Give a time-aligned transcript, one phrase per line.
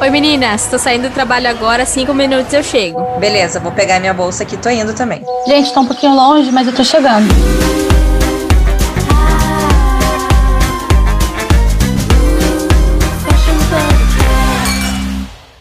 [0.00, 3.18] Oi meninas, tô saindo do trabalho agora, cinco minutos eu chego.
[3.18, 5.22] Beleza, vou pegar minha bolsa aqui, tô indo também.
[5.46, 7.28] Gente, tá um pouquinho longe, mas eu tô chegando.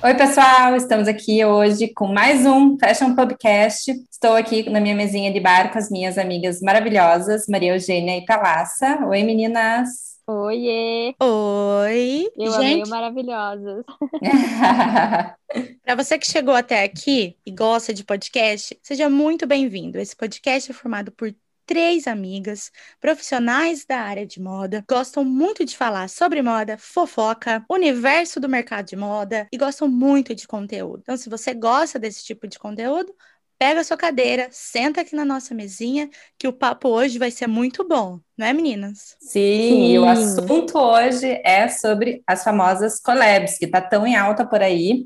[0.02, 3.92] Oi, pessoal, estamos aqui hoje com mais um Fashion Podcast.
[4.10, 8.24] Estou aqui na minha mesinha de bar com as minhas amigas maravilhosas, Maria Eugênia e
[8.24, 9.00] Palassa.
[9.06, 10.19] Oi, meninas!
[10.32, 11.16] Oiê!
[11.20, 12.30] Oi!
[12.38, 13.10] Eu Gente, amei para
[15.96, 19.98] você que chegou até aqui e gosta de podcast, seja muito bem-vindo.
[19.98, 21.34] Esse podcast é formado por
[21.66, 28.40] três amigas profissionais da área de moda, gostam muito de falar sobre moda, fofoca, universo
[28.40, 31.00] do mercado de moda e gostam muito de conteúdo.
[31.02, 33.12] Então, se você gosta desse tipo de conteúdo,
[33.60, 37.46] pega a sua cadeira, senta aqui na nossa mesinha, que o papo hoje vai ser
[37.46, 39.18] muito bom, não é, meninas?
[39.20, 39.92] Sim, Sim.
[39.92, 44.62] e o assunto hoje é sobre as famosas collabs, que tá tão em alta por
[44.62, 45.04] aí,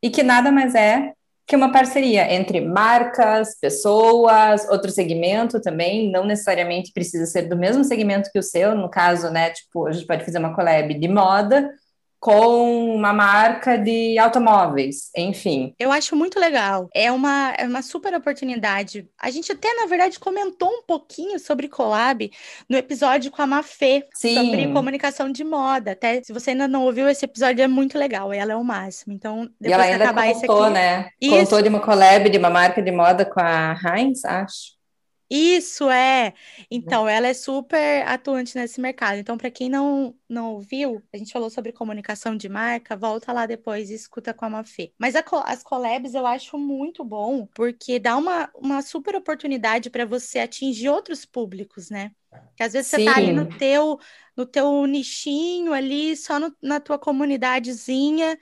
[0.00, 1.12] e que nada mais é
[1.44, 7.84] que uma parceria entre marcas, pessoas, outro segmento também, não necessariamente precisa ser do mesmo
[7.84, 11.08] segmento que o seu, no caso, né, tipo, a gente pode fazer uma collab de
[11.08, 11.70] moda
[12.26, 15.72] com uma marca de automóveis, enfim.
[15.78, 16.88] Eu acho muito legal.
[16.92, 19.08] É uma, é uma super oportunidade.
[19.16, 22.28] A gente até, na verdade, comentou um pouquinho sobre collab
[22.68, 24.34] no episódio com a Mafê, Sim.
[24.34, 25.92] sobre comunicação de moda.
[25.92, 28.32] Até se você ainda não ouviu, esse episódio é muito legal.
[28.32, 29.12] Ela é o máximo.
[29.12, 30.74] Então, E depois ela que ainda acabar esse contou, aqui.
[30.74, 31.08] né?
[31.20, 31.36] Isso.
[31.36, 34.75] Contou de uma collab de uma marca de moda com a Heinz, acho.
[35.28, 36.34] Isso é.
[36.70, 39.18] Então, ela é super atuante nesse mercado.
[39.18, 43.44] Então, para quem não, não ouviu, a gente falou sobre comunicação de marca, volta lá
[43.44, 44.92] depois e escuta com a Mafê.
[44.98, 50.06] Mas a as collabs eu acho muito bom, porque dá uma, uma super oportunidade para
[50.06, 52.12] você atingir outros públicos, né?
[52.56, 53.98] Que às vezes você tá ali no teu,
[54.36, 58.38] no teu nichinho ali, só no- na tua comunidadezinha,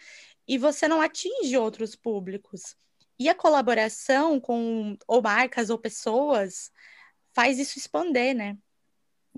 [0.47, 2.77] e você não atinge outros públicos.
[3.19, 6.71] E a colaboração com ou marcas ou pessoas
[7.35, 8.57] faz isso expander, né?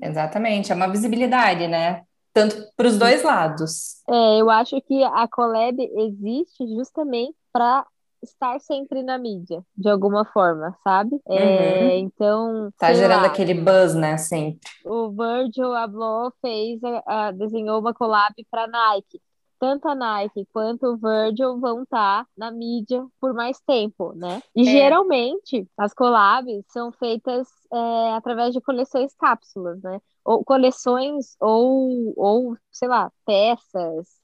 [0.01, 2.05] Exatamente, é uma visibilidade, né?
[2.33, 4.03] Tanto para os dois lados.
[4.09, 7.87] É, eu acho que a collab existe justamente para
[8.23, 11.19] estar sempre na mídia, de alguma forma, sabe?
[11.29, 14.19] É, então, Tá gerando lá, aquele buzz, né?
[14.19, 14.61] Sempre.
[14.85, 19.21] o Virgil Abloh fez, a- a- desenhou uma collab para Nike.
[19.59, 24.41] Tanto a Nike quanto o Virgil vão estar na mídia por mais tempo, né?
[24.55, 24.65] E É.
[24.65, 30.01] geralmente as collabs são feitas é, através de coleções cápsulas, né?
[30.25, 34.21] Ou coleções ou, ou sei lá, peças,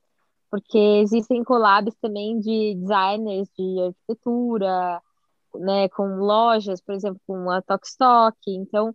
[0.51, 5.03] porque existem collabs também de designers de arquitetura,
[5.55, 5.89] né?
[5.91, 8.37] Com lojas, por exemplo, com a Tokstok.
[8.49, 8.95] Então,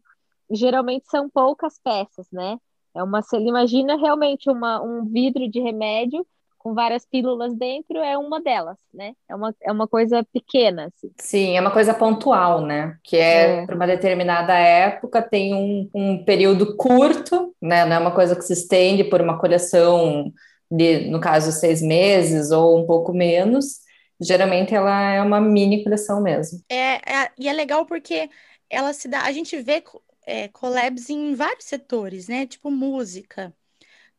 [0.51, 2.59] geralmente são poucas peças, né?
[2.97, 6.25] É uma, você imagina realmente uma, um vidro de remédio
[6.57, 9.13] com várias pílulas dentro, é uma delas, né?
[9.29, 11.11] É uma, é uma coisa pequena, assim.
[11.19, 12.97] Sim, é uma coisa pontual, né?
[13.03, 13.65] Que é, É.
[13.65, 17.85] para uma determinada época, tem um, um período curto, né?
[17.85, 20.33] Não é uma coisa que se estende por uma coleção
[20.69, 23.79] de, no caso, seis meses ou um pouco menos.
[24.19, 26.59] Geralmente ela é uma mini coleção mesmo.
[26.69, 28.29] É, é- e é legal porque
[28.69, 29.21] ela se dá.
[29.23, 29.81] A gente vê
[30.27, 32.47] é, collabs em vários setores, né?
[32.47, 33.55] Tipo música.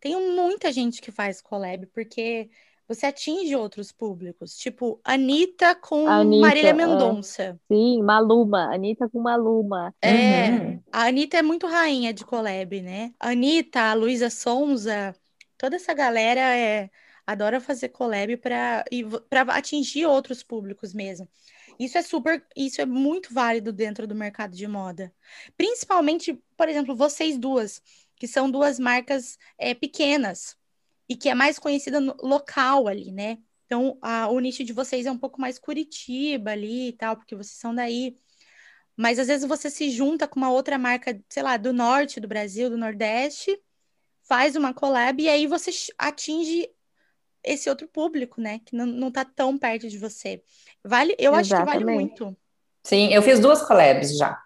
[0.01, 2.51] Tem muita gente que faz collab porque
[2.89, 4.57] você atinge outros públicos.
[4.59, 6.75] Tipo, Anitta com Anitta, Marília é.
[6.75, 7.61] Mendonça.
[7.71, 9.95] Sim, Maluma, Anitta com Maluma.
[10.03, 10.83] É, Uhum.
[10.93, 13.15] a Anitta é muito rainha de collab, né?
[13.19, 15.15] A Anitta, a Luísa Sonza,
[15.57, 16.91] toda essa galera é,
[17.27, 18.85] adora fazer collab para
[19.51, 21.29] atingir outros públicos mesmo.
[21.78, 25.12] Isso é super, isso é muito válido dentro do mercado de moda.
[25.56, 27.83] Principalmente, por exemplo, vocês duas,
[28.16, 30.56] que são duas marcas é, pequenas
[31.09, 33.38] e que é mais conhecida no local ali, né?
[33.67, 37.37] Então, a, o nicho de vocês é um pouco mais Curitiba ali e tal, porque
[37.37, 38.17] vocês são daí.
[38.97, 42.27] Mas às vezes você se junta com uma outra marca, sei lá, do norte do
[42.28, 43.61] Brasil, do Nordeste,
[44.22, 46.69] faz uma collab e aí você atinge
[47.44, 48.60] esse outro público, né?
[48.65, 50.43] Que não, não tá tão perto de você.
[50.85, 52.20] Vale, eu acho que vale Exatamente.
[52.20, 52.37] muito.
[52.82, 54.38] Sim, eu fiz duas collabs já.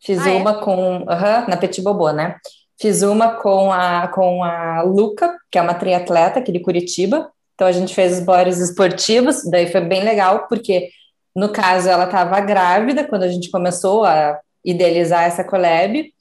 [0.00, 0.34] Fiz Ah, é?
[0.34, 2.36] uma com, aham, na Petit Bobô, né?
[2.80, 7.30] Fiz uma com a, com a Luca, que é uma triatleta aqui de Curitiba.
[7.54, 10.90] Então a gente fez os bodies esportivos, daí foi bem legal, porque
[11.34, 16.12] no caso ela estava grávida quando a gente começou a idealizar essa collab.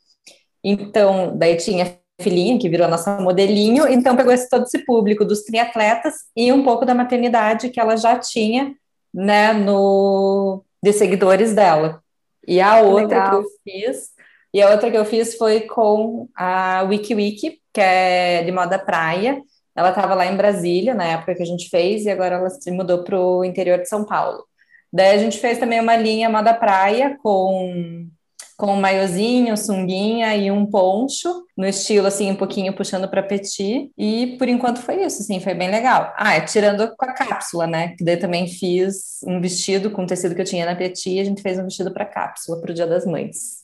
[0.63, 5.25] Então, daí tinha filhinha que virou a nossa modelinho, então pegou esse, todo esse público
[5.25, 8.73] dos triatletas e um pouco da maternidade que ela já tinha,
[9.13, 12.01] né, no de seguidores dela.
[12.47, 13.29] E a outra legal.
[13.29, 14.09] que eu fiz,
[14.53, 19.41] e a outra que eu fiz foi com a WikiWiki, que é de moda praia,
[19.75, 22.69] Ela estava lá em Brasília na época que a gente fez e agora ela se
[22.71, 24.43] mudou para o interior de São Paulo.
[24.91, 28.09] Daí a gente fez também uma linha moda praia com
[28.61, 31.27] com um maiozinho, sunguinha e um poncho,
[31.57, 33.91] no estilo assim, um pouquinho puxando para petit.
[33.97, 36.13] E por enquanto foi isso, assim, foi bem legal.
[36.15, 37.95] Ah, é, tirando com a cápsula, né?
[37.97, 41.41] Que daí também fiz um vestido com tecido que eu tinha na petit, a gente
[41.41, 43.60] fez um vestido para cápsula para o Dia das Mães.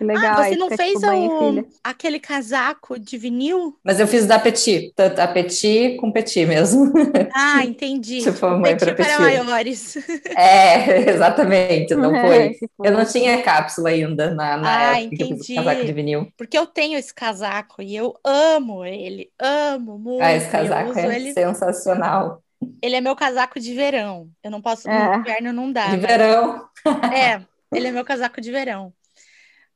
[0.00, 0.38] Que legal.
[0.40, 3.76] Ah, você não fez tipo, o- aquele casaco de vinil?
[3.84, 6.90] Mas eu fiz da petit, tanto a petit com petit mesmo.
[7.34, 8.22] Ah, entendi.
[8.22, 9.20] Se for mãe para petit.
[9.20, 9.96] maiores.
[10.34, 12.54] É, exatamente, não foi.
[12.54, 12.86] Se for.
[12.86, 15.52] Eu não tinha cápsula ainda na, na Ah, época que eu fiz entendi.
[15.52, 16.32] o casaco de vinil.
[16.34, 19.30] Porque eu tenho esse casaco e eu amo ele.
[19.38, 20.22] Amo muito.
[20.22, 21.32] Ah, esse casaco é ele.
[21.34, 22.42] sensacional.
[22.82, 24.28] Ele é meu casaco de verão.
[24.42, 24.88] Eu não posso.
[24.88, 25.08] É.
[25.16, 25.88] No inverno não dá.
[25.88, 26.64] De mas- verão.
[27.12, 27.42] É,
[27.76, 28.92] ele é meu casaco de verão.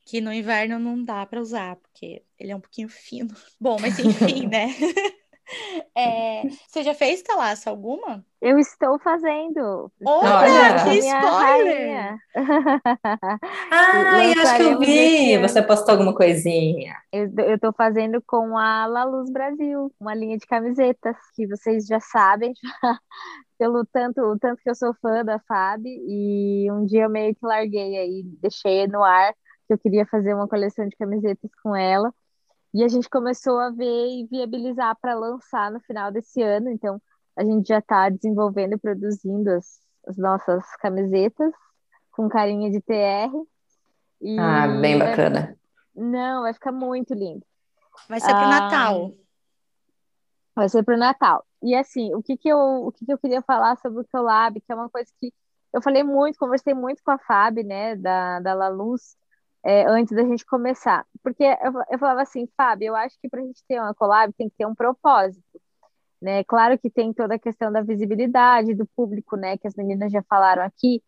[0.05, 3.35] Que no inverno não dá para usar, porque ele é um pouquinho fino.
[3.61, 4.69] Bom, mas enfim, né?
[5.95, 8.25] É, você já fez talaça alguma?
[8.41, 9.93] Eu estou fazendo.
[10.05, 12.17] Olha, que spoiler!
[13.71, 15.39] Ai, acho que eu vi.
[15.39, 16.97] Você postou alguma coisinha.
[17.13, 22.01] Eu, tô fazendo com a La Luz Brasil, uma linha de camisetas que vocês já
[22.01, 22.55] sabem,
[23.59, 27.35] pelo tanto, o tanto que eu sou fã da Fab, e um dia eu meio
[27.35, 29.35] que larguei aí, deixei no ar
[29.67, 32.13] que eu queria fazer uma coleção de camisetas com ela.
[32.73, 37.01] E a gente começou a ver e viabilizar para lançar no final desse ano, então
[37.37, 41.53] a gente já está desenvolvendo e produzindo as, as nossas camisetas
[42.13, 43.33] com carinha de TR.
[44.21, 45.57] E Ah, bem vai- bacana.
[45.95, 47.45] Não, vai ficar muito lindo.
[48.09, 49.13] Vai ser pro Ah, Natal.
[50.55, 51.45] Vai ser pro Natal.
[51.63, 54.61] E assim, o que que eu, o que que eu queria falar sobre o Collab,
[54.61, 55.33] que é uma coisa que
[55.73, 59.17] eu falei muito, conversei muito com a Fab, né, da, da La Luz,
[59.65, 61.07] é, antes da gente começar.
[61.23, 64.49] Porque eu, eu falava assim, Fab, eu acho que pra gente ter uma collab tem
[64.49, 65.61] que ter um propósito,
[66.21, 66.45] né?
[66.45, 70.23] Claro que tem toda a questão da visibilidade do público, né, que as meninas já
[70.23, 71.03] falaram aqui,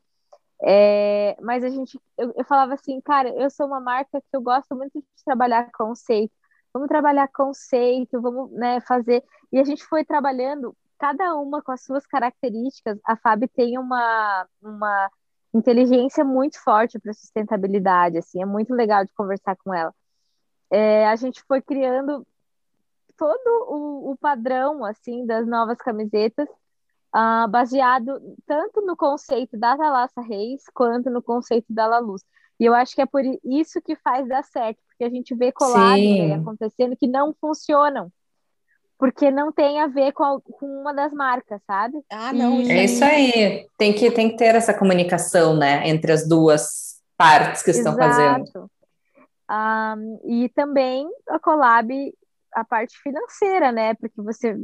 [0.62, 4.40] é, mas a gente, eu, eu falava assim, cara, eu sou uma marca que eu
[4.40, 6.32] gosto muito de trabalhar conceito,
[6.72, 9.22] vamos trabalhar conceito, vamos, né, fazer.
[9.52, 12.98] E a gente foi trabalhando, cada uma com as suas características.
[13.04, 15.10] A Fábio tem uma, uma
[15.56, 19.94] inteligência muito forte para sustentabilidade, assim, é muito legal de conversar com ela.
[20.70, 22.26] É, a gente foi criando
[23.16, 26.48] todo o, o padrão, assim, das novas camisetas,
[27.12, 32.22] ah, baseado tanto no conceito da Thalassa Reis quanto no conceito da La Luz.
[32.58, 35.52] E eu acho que é por isso que faz dar certo, porque a gente vê
[35.58, 36.22] Sim.
[36.22, 38.10] aí acontecendo que não funcionam,
[38.98, 41.98] porque não tem a ver com, a- com uma das marcas, sabe?
[42.10, 42.60] Ah, não.
[42.60, 43.66] E- É isso aí.
[43.76, 48.42] Tem que, tem que ter essa comunicação, né, entre as duas partes que estão fazendo.
[48.44, 48.70] Exato.
[49.48, 49.94] Ah,
[50.24, 51.88] e também a collab,
[52.56, 53.92] a parte financeira, né?
[53.94, 54.56] Porque você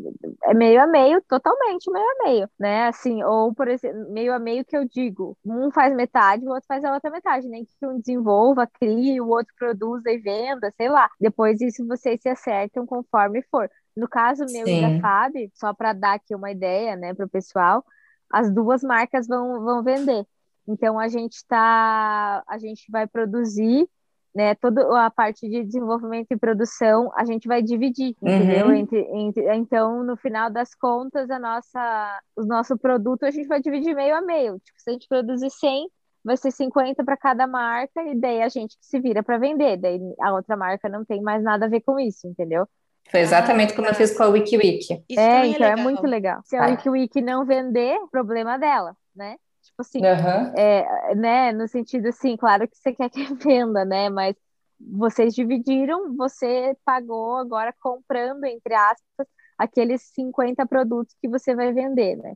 [0.44, 2.86] é meio a meio, totalmente meio a meio, né?
[2.88, 6.64] Assim, ou por exemplo, meio a meio que eu digo, um faz metade, o outro
[6.66, 10.88] faz a outra metade, nem que um desenvolva, crie, o outro produza e venda, sei
[10.88, 11.10] lá.
[11.20, 13.70] Depois isso vocês se acertam conforme for.
[13.94, 15.00] No caso meu e da Sim.
[15.00, 17.84] Fab, só para dar aqui uma ideia, né, para o pessoal,
[18.30, 20.26] as duas marcas vão, vão vender.
[20.66, 23.86] Então a gente tá, a gente vai produzir,
[24.34, 28.67] né, toda a parte de desenvolvimento e produção, a gente vai dividir, entendeu?
[28.67, 28.75] Uhum.
[28.75, 33.61] Entre, entre, então, no final das contas, a nossa, o nosso produto a gente vai
[33.61, 34.58] dividir meio a meio.
[34.60, 35.89] Tipo, se a gente produzir 100,
[36.24, 39.77] vai ser 50 para cada marca e daí a gente que se vira para vender.
[39.77, 42.67] Daí a outra marca não tem mais nada a ver com isso, entendeu?
[43.10, 45.05] Foi exatamente Ah, como eu fiz com a WikiWiki.
[45.10, 45.84] É, também então é legal.
[45.84, 46.41] muito legal.
[46.44, 46.67] Se a.
[46.67, 49.36] WikiWiki não vender, problema dela, né?
[49.62, 50.52] Tipo assim, Aham.
[50.56, 54.36] é, né, no sentido assim, claro que você quer que venda, né, mas
[54.81, 59.26] vocês dividiram, você pagou agora comprando, entre aspas,
[59.56, 62.34] aqueles 50 produtos que você vai vender, né?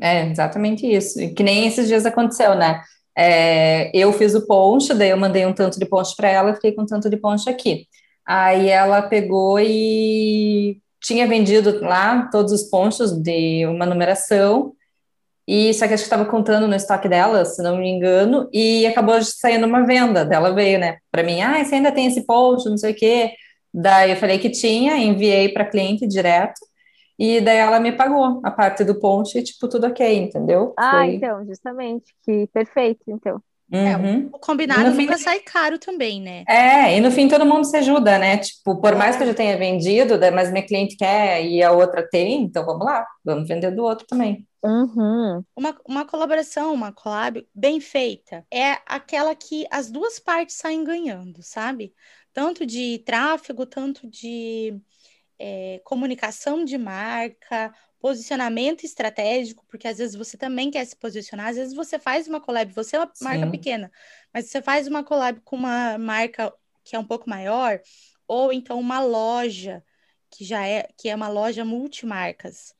[0.00, 1.20] É exatamente isso.
[1.20, 2.82] E Que nem esses dias aconteceu, né?
[3.16, 6.72] É, eu fiz o poncho, daí eu mandei um tanto de poncho para ela, fiquei
[6.72, 7.86] com um tanto de poncho aqui.
[8.26, 14.72] Aí ela pegou e tinha vendido lá todos os ponchos de uma numeração,
[15.50, 18.86] e só que acho que estava contando no estoque dela, se não me engano, e
[18.86, 22.70] acabou saindo uma venda dela veio, né, para mim, ah, você ainda tem esse poncho,
[22.70, 23.32] não sei o quê.
[23.74, 26.60] Daí eu falei que tinha, enviei para cliente direto,
[27.18, 30.74] e daí ela me pagou a parte do ponto e, tipo, tudo ok, entendeu?
[30.76, 33.42] Ah, Foi- então, justamente, que perfeito, então.
[33.72, 34.28] Uhum.
[34.32, 36.44] O combinado No fim- nunca sai caro também, né?
[36.48, 38.38] É, e no fim todo mundo se ajuda, né?
[38.38, 41.70] Tipo, por mais que eu já tenha vendido, daí- mas minha cliente quer e a
[41.70, 44.46] outra tem, então vamos lá, vamos vender do outro também.
[44.62, 45.42] Uhum.
[45.56, 51.42] Uma, uma colaboração, uma collab bem feita é aquela que as duas partes saem ganhando,
[51.42, 51.94] sabe?
[52.32, 54.78] Tanto de tráfego, tanto de
[55.38, 61.56] é, comunicação de marca, posicionamento estratégico, porque às vezes você também quer se posicionar, às
[61.56, 63.24] vezes você faz uma collab, você é uma Sim.
[63.24, 63.92] marca pequena,
[64.32, 66.52] mas você faz uma collab com uma marca
[66.84, 67.80] que é um pouco maior,
[68.26, 69.84] ou então uma loja
[70.30, 72.74] que já é que é uma loja multimarcas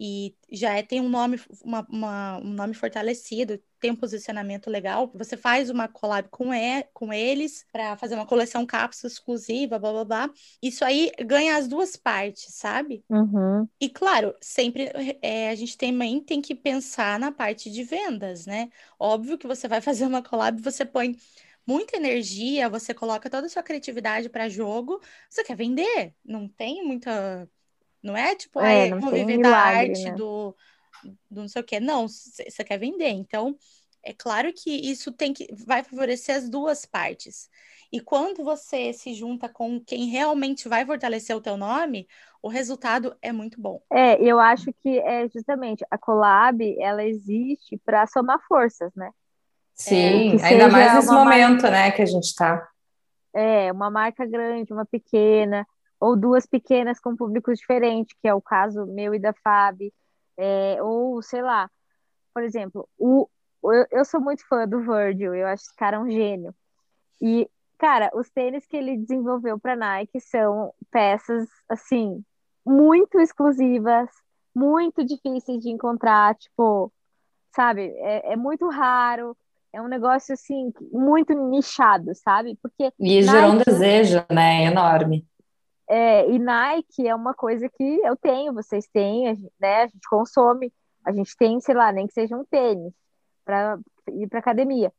[0.00, 5.10] e já é, tem um nome, uma, uma, um nome fortalecido, tem um posicionamento legal,
[5.12, 9.90] você faz uma collab com, e, com eles para fazer uma coleção cápsula exclusiva, blá
[9.90, 10.30] blá blá.
[10.62, 13.04] Isso aí ganha as duas partes, sabe?
[13.10, 13.68] Uhum.
[13.80, 18.70] E claro, sempre é, a gente também tem que pensar na parte de vendas, né?
[18.96, 21.16] Óbvio que você vai fazer uma collab, você põe
[21.66, 26.84] muita energia, você coloca toda a sua criatividade para jogo, você quer vender, não tem
[26.84, 27.48] muita
[28.00, 30.12] não é tipo, é, ah, vou viver milagre, da arte, né?
[30.12, 30.56] do,
[31.30, 31.80] do não sei o quê.
[31.80, 33.08] Não, você quer vender.
[33.08, 33.56] Então,
[34.04, 37.48] é claro que isso tem que vai favorecer as duas partes.
[37.92, 42.08] E quando você se junta com quem realmente vai fortalecer o teu nome,
[42.42, 43.82] o resultado é muito bom.
[43.92, 49.10] É, eu acho que é justamente a collab, ela existe para somar forças, né?
[49.74, 52.68] Sim, é, ainda mais nesse momento, marca, né, que a gente está.
[53.34, 55.66] É, uma marca grande, uma pequena,
[56.00, 59.92] ou duas pequenas com públicos diferentes, que é o caso meu e da Fábio,
[60.36, 61.70] é, ou sei lá,
[62.32, 63.28] por exemplo, o,
[63.64, 66.54] eu, eu sou muito fã do Virgil, eu acho esse cara um gênio.
[67.20, 67.48] E,
[67.78, 72.24] cara, os tênis que ele desenvolveu para Nike são peças, assim,
[72.64, 74.10] muito exclusivas,
[74.54, 76.92] muito difíceis de encontrar, tipo,
[77.54, 79.36] sabe, é, é muito raro,
[79.72, 82.58] é um negócio, assim, muito nichado, sabe?
[82.60, 85.26] Porque e gerou um desejo, né, enorme.
[85.94, 89.82] É, e Nike é uma coisa que eu tenho, vocês têm, a gente, né?
[89.82, 90.72] A gente consome,
[91.04, 92.94] a gente tem, sei lá, nem que seja um tênis
[93.44, 94.90] para ir para academia.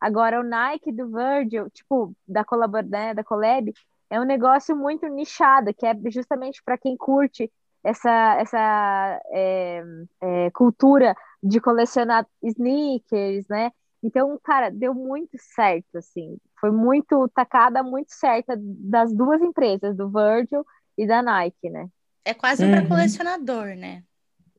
[0.00, 3.72] Agora o Nike do Virgil, tipo, da colabor, né, da collab,
[4.10, 7.48] é um negócio muito nichado, que é justamente para quem curte
[7.84, 9.84] essa essa é,
[10.20, 13.70] é, cultura de colecionar sneakers, né?
[14.02, 16.38] Então, cara, deu muito certo, assim.
[16.60, 20.64] Foi muito tacada muito certa das duas empresas, do Virgil
[20.96, 21.88] e da Nike, né?
[22.24, 22.70] É quase uhum.
[22.70, 24.02] para colecionador, né?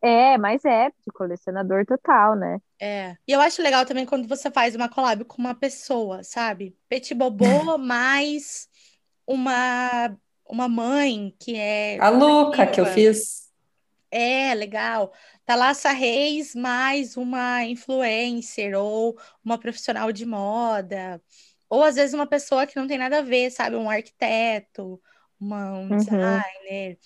[0.01, 2.59] É, mas é de colecionador total, né?
[2.79, 3.15] É.
[3.27, 6.75] E eu acho legal também quando você faz uma collab com uma pessoa, sabe?
[6.89, 7.45] Petit Bobô
[7.77, 8.67] mais
[9.27, 10.17] uma
[10.49, 13.49] uma mãe que é a Luca que eu fiz.
[14.09, 15.13] É, legal.
[15.45, 21.21] Thalassa tá Reis mais uma influencer ou uma profissional de moda.
[21.71, 23.77] Ou às vezes uma pessoa que não tem nada a ver, sabe?
[23.77, 25.01] Um arquiteto,
[25.39, 25.95] uma, um uhum.
[25.95, 26.99] designer.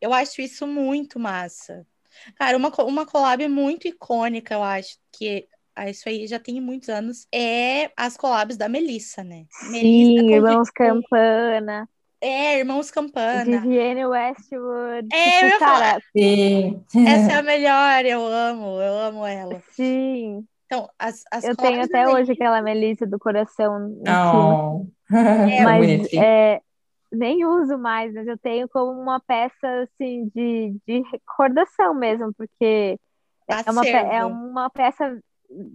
[0.00, 1.84] Eu acho isso muito massa.
[2.36, 6.88] Cara, uma, uma collab muito icônica, eu acho, que ah, isso aí já tem muitos
[6.88, 9.44] anos, é as collabs da Melissa, né?
[9.50, 11.88] Sim, Melissa Irmãos Campana.
[12.20, 13.60] É, Irmãos Campana.
[13.60, 15.08] Vivienne Westwood.
[15.12, 16.84] É, tipo, eu cara, Sim.
[16.94, 19.60] Essa é a melhor, eu amo, eu amo ela.
[19.72, 20.46] Sim.
[20.72, 23.94] Então, as, as Eu tenho até hoje aquela Melissa do coração.
[24.08, 24.86] Oh.
[25.14, 26.62] É, mas é,
[27.12, 32.98] nem uso mais, mas eu tenho como uma peça assim de, de recordação mesmo, porque
[33.46, 35.20] é uma, é uma peça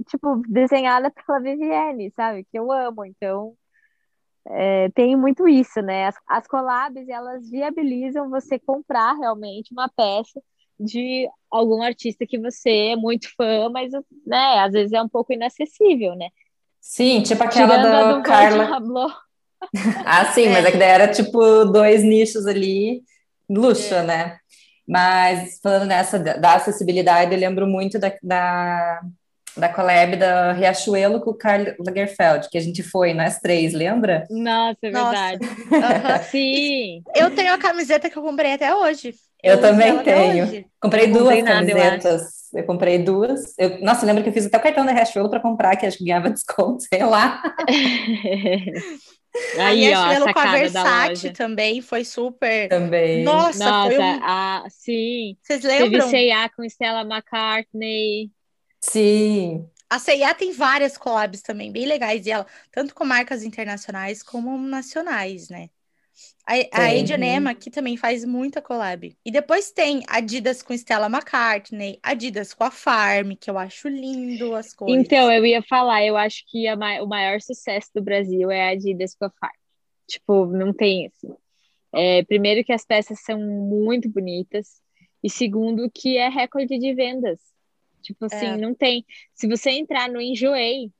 [0.07, 2.47] tipo desenhada pela Vivienne, sabe?
[2.51, 3.53] Que eu amo, então
[4.47, 6.07] é, tem muito isso, né?
[6.07, 10.41] As, as collabs, elas viabilizam você comprar realmente uma peça
[10.79, 13.91] de algum artista que você é muito fã, mas,
[14.25, 16.29] né, às vezes é um pouco inacessível, né?
[16.79, 19.17] Sim, tipo aquela Tirando do, do Carla...
[20.05, 23.01] ah, sim, mas é que daí era tipo dois nichos ali,
[23.49, 24.03] luxo, é.
[24.03, 24.39] né?
[24.87, 29.01] Mas falando nessa da acessibilidade, eu lembro muito da, da
[29.57, 34.25] da collab da Riachuelo com o Karl Lagerfeld, que a gente foi nós três, lembra?
[34.29, 35.39] Nossa, é verdade.
[35.71, 36.23] Nossa.
[36.29, 37.01] Sim.
[37.15, 39.13] Eu tenho a camiseta que eu comprei até hoje.
[39.43, 40.65] Eu, eu também tenho.
[40.81, 42.21] Comprei duas comprei camisetas.
[42.21, 43.53] Nada, eu, eu, comprei duas.
[43.57, 45.97] Eu, nossa, lembra que eu fiz até o cartão da Riachuelo para comprar, que acho
[45.97, 47.41] que ganhava desconto, sei lá.
[49.59, 52.67] Aí, a ó, a com a Versace também foi super.
[52.69, 53.23] Também.
[53.23, 54.19] Nossa, Nossa foi um...
[54.23, 55.37] a, sim.
[55.43, 56.09] Vocês lembram?
[56.09, 58.31] Teve C&A com Stella McCartney.
[58.89, 59.69] Sim.
[59.89, 64.57] A CIA tem várias collabs também, bem legais, e ela, tanto com marcas internacionais como
[64.57, 65.69] nacionais, né?
[66.45, 69.15] A, a Adriana que também faz muita collab.
[69.23, 74.55] E depois tem Adidas com Stella McCartney, Adidas com a Farm, que eu acho lindo
[74.55, 75.05] as coisas.
[75.05, 78.71] Então, eu ia falar, eu acho que a, o maior sucesso do Brasil é a
[78.71, 79.53] Adidas com a Farm.
[80.07, 81.33] Tipo, não tem assim.
[81.93, 84.81] É, primeiro que as peças são muito bonitas,
[85.23, 87.39] e segundo que é recorde de vendas.
[88.01, 88.57] Tipo assim, é.
[88.57, 89.05] não tem.
[89.33, 90.91] Se você entrar no Enjoei,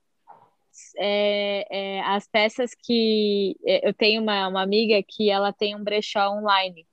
[0.98, 3.56] é, é, as peças que.
[3.66, 6.86] É, eu tenho uma, uma amiga que ela tem um brechó online.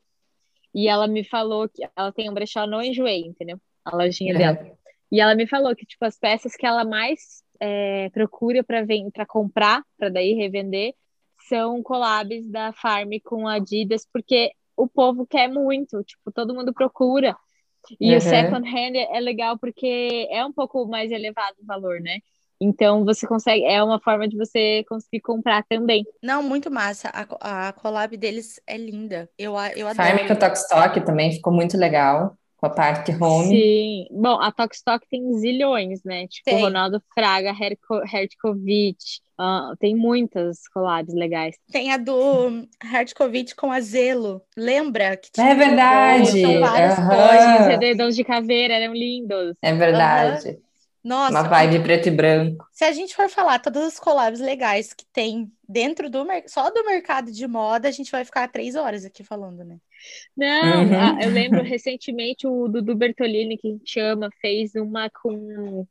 [0.74, 3.60] E ela me falou que ela tem um brechó no Enjoei, entendeu?
[3.84, 4.40] A lojinha Uhum.
[4.40, 4.78] dela.
[5.12, 9.26] E ela me falou que, tipo, as peças que ela mais é, procura para para
[9.26, 10.94] comprar, para daí revender,
[11.48, 17.36] são collabs da Farm com Adidas, porque o povo quer muito, tipo, todo mundo procura.
[18.00, 18.18] E Uhum.
[18.18, 22.20] o second hand é legal porque é um pouco mais elevado o valor, né?
[22.60, 26.04] Então você consegue, é uma forma de você conseguir comprar também.
[26.24, 27.10] Não, muito massa.
[27.10, 29.30] A, a collab deles é linda.
[29.38, 30.28] Eu, eu Farm adoro.
[30.28, 33.48] com o Tokstok também ficou muito legal, com a parte home.
[33.48, 34.08] Sim.
[34.12, 36.28] Bom, a Tokstok tem zilhões, né?
[36.28, 36.62] Tipo, Tem.
[36.62, 38.98] Ronaldo Fraga, Herko- Hertkovic,
[39.38, 41.56] ah, tem muitas collabs legais.
[41.72, 44.42] Tem a do Hardkovic com a Zelo.
[44.58, 45.18] Lembra?
[45.18, 46.42] Que É verdade.
[46.42, 47.10] São várias aham.
[47.10, 47.62] coisas.
[47.68, 49.56] Os edredons de caveira eram lindos.
[49.62, 50.58] É verdade.
[51.06, 52.66] Nossa, Uma vibe preto e branco.
[52.72, 56.70] se a gente for falar todas as collabs legais que tem dentro do mer- só
[56.70, 59.80] do mercado de moda, a gente vai ficar três horas aqui falando, né?
[60.36, 60.94] Não, Uhum.
[60.94, 65.88] ah, eu lembro recentemente o Dudu Bertolini, que a gente chama, fez uma com.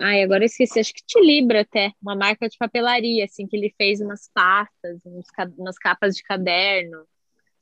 [0.00, 3.74] Ai, agora eu esqueci, acho que Tilibra até, uma marca de papelaria, assim, que ele
[3.76, 5.26] fez umas pastas, uns
[5.58, 7.04] umas capas de caderno,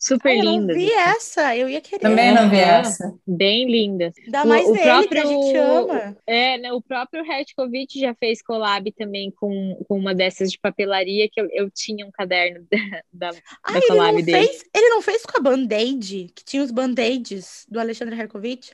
[0.02, 0.76] super Ai, eu não lindas.
[0.76, 2.00] vi assim, essa, eu ia querer.
[2.00, 2.80] Também não vi Aham.
[2.80, 3.14] essa.
[3.26, 4.14] Bem lindas.
[4.42, 6.16] O- mais o dele, que a próprio- gente ama.
[6.26, 11.28] É, né, o próprio Hertkovic já fez collab também com, com uma dessas de papelaria,
[11.30, 12.66] que eu, eu tinha um caderno
[13.12, 14.46] da, da, Ah, da ele collab não dele.
[14.48, 18.70] fez, ele não fez com a Band-Aid, que tinha os Band-Aids do Alexandre Herkovic?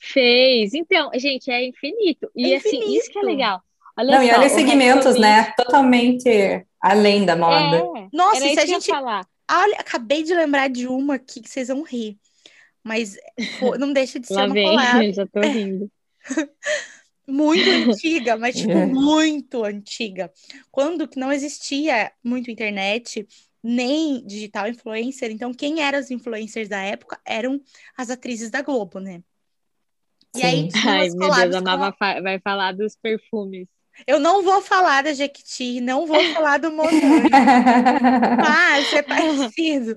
[0.00, 0.74] Fez.
[0.74, 2.30] Então, gente, é infinito.
[2.34, 3.26] E É assim, isso que é infinito.
[3.26, 3.60] legal.
[3.98, 5.52] Olha Não, e só, olha o os segmentos, né?
[5.56, 7.76] Totalmente além da moda.
[7.98, 9.26] É, Nossa, e se a eu gente- falar.
[9.50, 12.18] Olha, acabei de lembrar de uma aqui que vocês vão rir.
[12.84, 13.16] Mas
[13.58, 15.90] pô, não deixa de ser Lá uma vem, collab já tô rindo.
[17.26, 18.86] muito antiga, mas tipo, É.
[18.86, 20.32] muito antiga.
[20.70, 23.26] Quando que não existia muito internet,
[23.62, 27.60] nem digital influencer, então quem eram os influencers da época eram
[27.96, 29.22] as atrizes da Globo, né?
[30.34, 30.68] E aí Sim.
[30.68, 33.68] tinha Ai, meu Deus, a com fa- vai falar dos perfumes.
[34.06, 37.28] Eu não vou falar da Jequiti, não vou falar do Monange,
[38.40, 39.94] mas é parecido.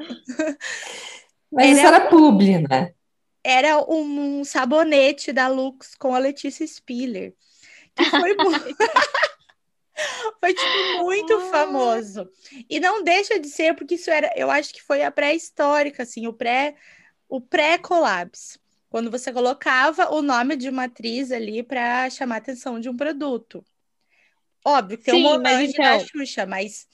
[1.52, 2.94] Mas isso Era- era publi, né?
[3.44, 7.34] Era um sabonete da Lux com a Letícia Spiller.
[7.96, 8.76] Que foi muito...
[10.40, 11.52] Foi, tipo, muito Ah.
[11.52, 12.28] famoso.
[12.68, 16.26] E não deixa de ser, porque isso era, eu acho que foi a pré-histórica, assim,
[16.26, 16.74] o pré,
[17.30, 18.58] o pré-collabs.
[18.90, 22.98] Quando você colocava o nome de uma atriz ali para chamar a atenção de um
[22.98, 23.64] produto.
[24.66, 26.88] Óbvio que tem Sim, um mas Monange da então- Xuxa, mas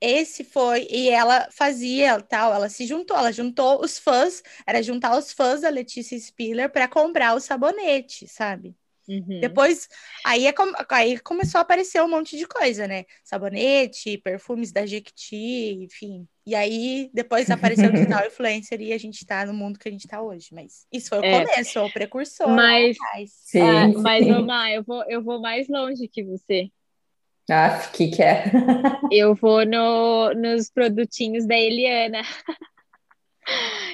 [0.00, 5.16] esse foi, e ela fazia tal, ela se juntou, ela juntou os fãs, era juntar
[5.18, 8.76] os fãs da Letícia Spiller para comprar o sabonete, sabe?
[9.08, 9.40] Uhum.
[9.40, 9.88] Depois,
[10.22, 13.06] aí, é com- aí começou a aparecer um monte de coisa, né?
[13.24, 16.28] Sabonete, perfumes da Jequiti, enfim.
[16.46, 19.90] E aí, depois apareceu o digital influencer e a gente tá no mundo que a
[19.92, 20.48] gente tá hoje.
[20.52, 21.40] Mas isso foi o É.
[21.46, 22.48] começo, o precursor.
[22.50, 23.30] Mas- lá atrás.
[23.32, 23.60] Sim.
[23.62, 24.32] Ah, mas, sim.
[24.32, 26.70] ô, Má, eu vou, eu vou mais longe que você.
[27.50, 28.44] Ah, que que é?
[29.12, 32.22] Eu vou no, nos produtinhos da Eliana.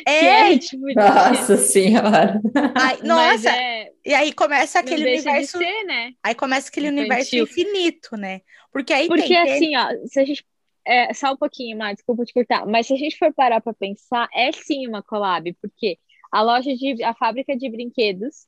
[0.07, 2.41] É, é tipo de- Nossa senhora.
[2.77, 6.13] ai, nossa, é, e aí começa aquele universo, de ser, né?
[6.23, 7.45] aí começa aquele universo infantil.
[7.45, 8.41] infinito, né?
[8.73, 10.45] Porque aí Porque tem, tem- assim, ó, se a gente.
[10.87, 12.67] É, só um pouquinho, Má, desculpa te cortar.
[12.67, 15.99] Mas se a gente for parar para pensar, é sim uma collab, porque
[16.31, 17.03] a loja de.
[17.03, 18.47] a fábrica de brinquedos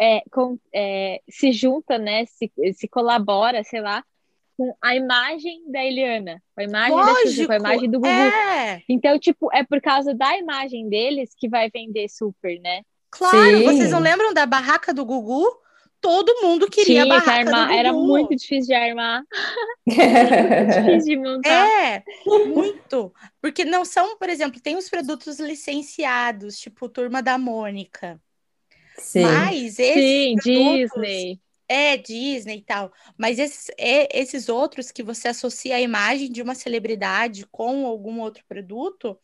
[0.00, 2.24] é, com- é, se junta, né?
[2.26, 4.02] Se, se colabora, sei lá,
[4.58, 8.08] com a imagem da Eliana, com a imagem da lógico, com a imagem do Gugu.
[8.10, 12.82] é, Então, tipo, é por causa da imagem deles que vai vender super, né?
[13.10, 13.64] claro, Sim.
[13.64, 15.46] vocês não lembram da barraca do Gugu?
[16.00, 18.06] Todo mundo queria a Tinha barraca do armar, era Gugu.
[18.06, 19.22] muito difícil de armar,
[19.86, 21.50] difícil de montar.
[21.50, 23.12] É, muito.
[23.40, 28.20] Porque não são, por exemplo, tem os produtos licenciados, tipo Turma da Mônica.
[28.96, 29.22] Sim.
[29.22, 31.40] Mas esses Sim, produtos- Disney.
[31.68, 32.92] É, Disney e tal.
[33.16, 38.20] Mas esses, é, esses outros que você associa a imagem de uma celebridade com algum
[38.20, 39.18] outro produto,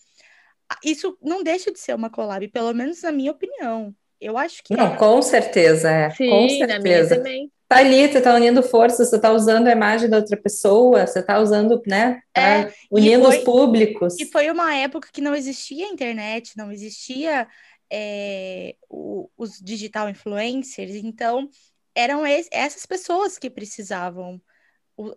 [0.85, 3.95] isso não deixa de ser uma collab, pelo menos na minha opinião.
[4.21, 4.97] Eu acho que Não, é.
[4.97, 6.09] com certeza, é.
[6.11, 7.17] com Sim, na minha certeza.
[7.17, 7.53] também.
[7.67, 11.23] Tá ali, você tá unindo forças, você tá usando a imagem da outra pessoa, você
[11.23, 12.21] tá usando, né?
[12.33, 14.15] Tá É, unindo foi- os públicos.
[14.21, 17.49] E foi uma época que não existia internet, não existia
[17.91, 21.49] é, o- os digital influencers, então
[21.95, 24.41] eram es- essas pessoas que precisavam,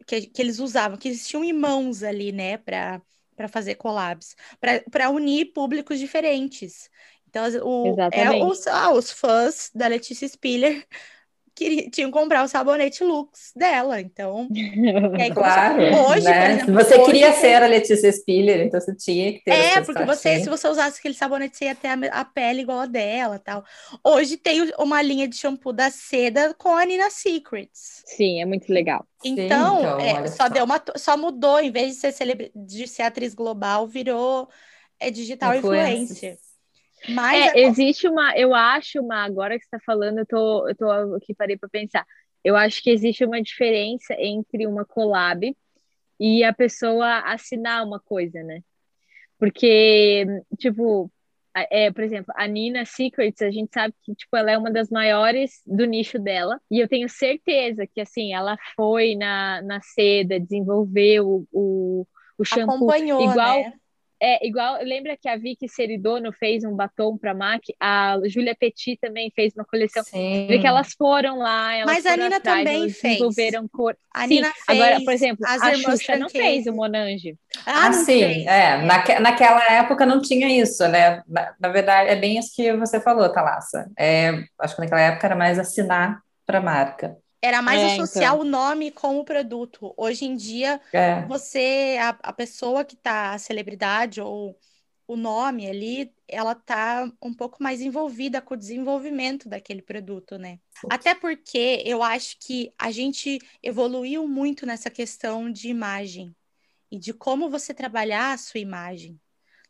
[0.07, 3.01] que, que eles usavam, que existiam irmãos ali, né, para
[3.35, 4.35] para fazer collabs,
[4.91, 6.89] para unir públicos diferentes.
[7.27, 10.87] Então, o, é os, ah, os fãs da Letícia Spiller
[11.57, 13.99] queria, tinham que comprar o sabonete Lux dela.
[13.99, 14.47] Então,
[15.19, 15.81] aí, Claro.
[15.81, 16.33] hoje, né?
[16.33, 19.51] por exemplo, você hoje queria tem- ser a Letícia Spiller, então você tinha que ter
[19.51, 22.79] É, porque você, se você usasse aquele sabonete, você ia ter a, a pele igual
[22.79, 23.63] a dela tal.
[24.03, 28.03] Hoje tem uma linha de shampoo da seda com a Nina Secrets.
[28.05, 29.05] Sim, é muito legal.
[29.21, 30.49] Sim, Então, então, é, só, só.
[30.49, 34.49] deu uma, só mudou, em vez de ser, celebra- de ser atriz global, virou
[34.99, 36.37] é, digital influencer.
[37.09, 40.75] Mas É, existe uma, eu acho uma, agora que você está falando, eu tô, eu
[40.75, 42.05] tô aqui parei para pensar.
[42.43, 45.55] Eu acho que existe uma diferença entre uma collab
[46.19, 48.61] e a pessoa assinar uma coisa, né?
[49.39, 50.25] Porque,
[50.57, 51.11] tipo,
[51.53, 54.89] é, por exemplo, a Nina Secrets, a gente sabe que, tipo, ela é uma das
[54.89, 60.39] maiores do nicho dela, e eu tenho certeza que, assim, ela foi na, na seda,
[60.39, 63.73] desenvolveu o, o, o shampoo acompanhou, igual né?
[64.21, 67.73] É igual, lembra que a Vicky Seridono fez um batom para MAC?
[67.79, 70.03] A Julia Petit também fez uma coleção.
[70.03, 70.47] Sim.
[70.47, 73.01] Vê que elas foram lá, elas Mas a foram Nina atrás, também fez.
[73.13, 73.95] desenvolveram cor.
[74.13, 77.37] A Sim, Nina fez, agora, por exemplo, as a Xuxa não fez o Monange.
[77.65, 78.45] Ah, Ah, não sim, fez.
[78.47, 78.77] é.
[78.81, 81.21] Naque, naquela época não tinha isso, né?
[81.27, 83.89] Na, na verdade, é bem isso que você falou, Thalassa.
[83.97, 87.15] É, acho que naquela época era mais assinar para a marca.
[87.41, 88.39] Era mais É, associar então.
[88.39, 89.93] o nome com o produto.
[89.97, 94.57] Hoje em dia, É, você, a, a pessoa que tá, a celebridade ou
[95.07, 100.59] o nome ali, ela tá um pouco mais envolvida com o desenvolvimento daquele produto, né?
[100.89, 106.35] Até porque eu acho que a gente evoluiu muito nessa questão de imagem
[106.91, 109.19] e de como você trabalhar a sua imagem.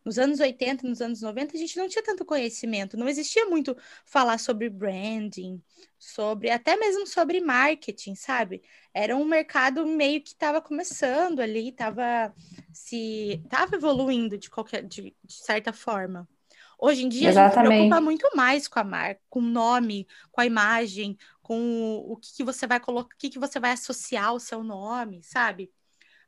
[0.07, 3.75] Nos anos 80, nos anos 90, a gente não tinha tanto conhecimento, não existia muito
[4.05, 5.61] falar sobre branding,
[5.99, 8.63] sobre até mesmo sobre marketing, sabe?
[8.93, 12.33] Era um mercado meio que estava começando ali, estava
[12.71, 16.25] se estava evoluindo de qualquer de, de certa forma.
[16.79, 17.73] Hoje em dia a gente se Exatamente.
[17.73, 22.33] preocupa muito mais com a marca, com o nome, com a imagem, com o que,
[22.33, 25.69] que você vai colocar, o que, que você vai associar ao seu nome, sabe?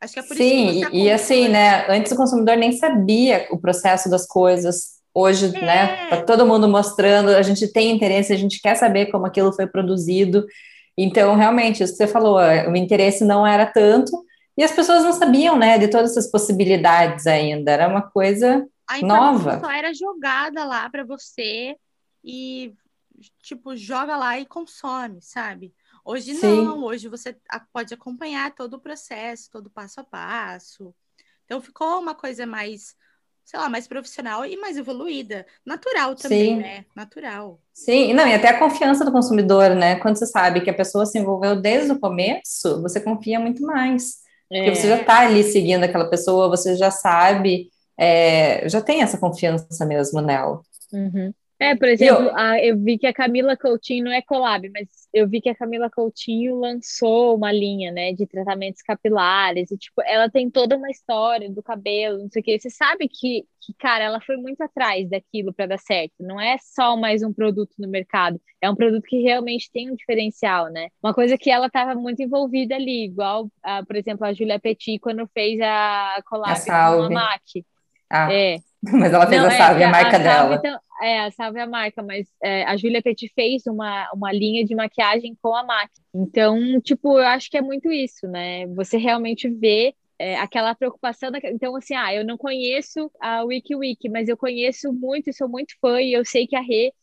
[0.02, 1.86] Acho que é por isso que Sim, você e, assim, né?
[1.90, 5.00] Antes o consumidor nem sabia o processo das coisas.
[5.14, 5.62] Hoje, É.
[5.62, 6.08] né?
[6.10, 9.68] Tá todo mundo mostrando, a gente tem interesse, a gente quer saber como aquilo foi
[9.68, 10.46] produzido.
[10.98, 14.12] Então, realmente, isso que você falou, é, o interesse não era tanto,
[14.58, 17.72] e as pessoas não sabiam, né, de todas essas possibilidades ainda.
[17.72, 19.60] Era uma coisa A Nova.
[19.60, 21.76] só era jogada lá para você
[22.24, 22.74] e,
[23.42, 25.74] tipo, joga lá e consome, sabe?
[26.10, 26.64] Hoje Sim.
[26.64, 27.38] não, hoje você
[27.72, 30.92] pode acompanhar todo o processo, todo o passo a passo.
[31.46, 32.96] Então ficou uma coisa mais,
[33.46, 35.46] sei lá, mais profissional e mais evoluída.
[35.64, 36.56] Natural também, Sim.
[36.58, 36.86] né?
[36.96, 37.62] Natural.
[37.76, 40.00] Sim, não, e até a confiança do consumidor, né?
[40.00, 44.18] Quando você sabe que a pessoa se envolveu desde o começo, você confia muito mais.
[44.50, 49.04] Porque É, você já está ali seguindo aquela pessoa, você já sabe, é, já tem
[49.04, 50.60] essa confiança mesmo nela.
[50.92, 51.32] uhum.
[51.62, 55.28] É, por exemplo, a- eu vi que a Camila Coutinho não é collab, mas eu
[55.28, 60.30] vi que a Camila Coutinho lançou uma linha, né, de tratamentos capilares e tipo, ela
[60.30, 62.58] tem toda uma história do cabelo, não sei o quê.
[62.58, 66.14] Você sabe que, que cara, ela foi muito atrás daquilo para dar certo.
[66.20, 69.96] Não é só mais um produto no mercado, é um produto que realmente tem um
[69.96, 70.88] diferencial, né?
[71.04, 74.98] Uma coisa que ela estava muito envolvida ali, igual, ah, por exemplo, a Julia Petit
[75.00, 77.10] quando fez a collab A com a.
[77.10, 77.66] MAC.
[78.10, 78.58] Ah, É.
[79.00, 80.62] mas ela fez Não, a é, salve, que a marca Salve dela.
[80.62, 84.32] tam- é, a Salve é a marca, mas é, a Julia Petit fez uma, uma
[84.32, 85.92] linha de maquiagem com a MAC.
[86.14, 88.66] Então, tipo, eu acho que é muito isso, né?
[88.68, 91.32] Você realmente vê é, aquela preocupação.
[91.32, 95.48] daque- Então, assim, ah, eu não conheço a WikiWiki, mas eu conheço muito e sou
[95.50, 96.94] muito fã, e eu sei que a Rê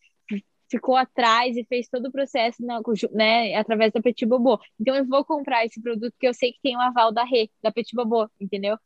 [0.70, 2.80] ficou atrás e fez todo o processo na-
[3.12, 4.58] né, através da Petit Bobô.
[4.80, 7.48] Então, eu vou comprar esse produto que eu sei que tem o aval da Rê,
[7.62, 8.76] da Petit Bobô, entendeu?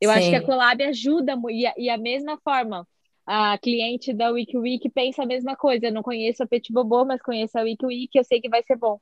[0.00, 0.46] Eu acho que a Sim.
[0.46, 2.86] collab ajuda, e a, e a mesma forma,
[3.26, 5.86] a cliente da WikiWiki pensa a mesma coisa.
[5.86, 8.76] Eu não conheço a Petit Bobô, mas conheço a WikiWiki, eu sei que vai ser
[8.76, 8.98] bom.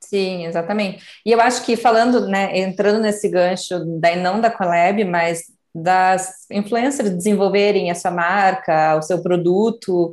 [0.00, 1.04] Sim, exatamente.
[1.24, 5.42] E eu acho que falando, né, entrando nesse gancho, daí não da collab, mas
[5.74, 10.12] das influencers desenvolverem a sua marca, o seu produto,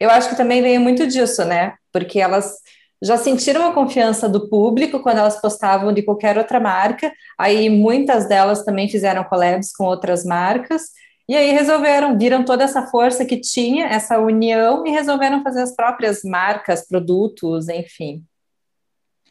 [0.00, 1.74] eu acho que também veio muito disso, né?
[1.92, 2.56] Porque elas
[3.04, 8.26] já sentiram a confiança do público quando elas postavam de qualquer outra marca, aí muitas
[8.26, 10.90] delas também fizeram collabs com outras marcas,
[11.28, 15.74] e aí resolveram, viram toda essa força que tinha, essa união, e resolveram fazer as
[15.74, 18.24] próprias marcas, produtos, enfim.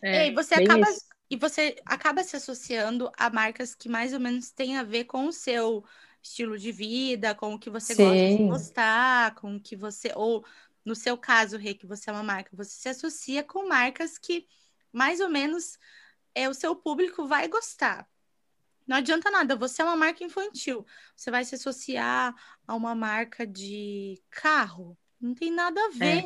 [0.01, 1.01] É, e você acaba isso.
[1.29, 5.25] e você acaba se associando a marcas que mais ou menos têm a ver com
[5.27, 5.83] o seu
[6.21, 8.49] estilo de vida, com o que você gosta de Sim.
[8.49, 10.43] postar, com o que você ou
[10.85, 14.45] no seu caso, Rê, que você é uma marca, você se associa com marcas que
[14.91, 15.77] mais ou menos
[16.35, 18.07] é o seu público vai gostar.
[18.85, 20.85] Não adianta nada, você é uma marca infantil.
[21.15, 22.35] Você vai se associar
[22.67, 24.97] a uma marca de carro.
[25.21, 26.25] Não tem nada a ver.